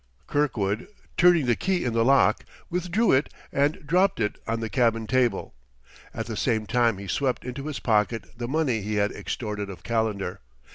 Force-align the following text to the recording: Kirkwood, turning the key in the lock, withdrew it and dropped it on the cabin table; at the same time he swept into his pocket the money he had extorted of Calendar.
Kirkwood, 0.25 0.87
turning 1.15 1.45
the 1.45 1.55
key 1.55 1.85
in 1.85 1.93
the 1.93 2.03
lock, 2.03 2.43
withdrew 2.71 3.11
it 3.11 3.31
and 3.53 3.85
dropped 3.85 4.19
it 4.19 4.39
on 4.47 4.59
the 4.59 4.67
cabin 4.67 5.05
table; 5.05 5.53
at 6.11 6.25
the 6.25 6.35
same 6.35 6.65
time 6.65 6.97
he 6.97 7.07
swept 7.07 7.45
into 7.45 7.67
his 7.67 7.79
pocket 7.79 8.25
the 8.35 8.47
money 8.47 8.81
he 8.81 8.95
had 8.95 9.11
extorted 9.11 9.69
of 9.69 9.83
Calendar. 9.83 10.39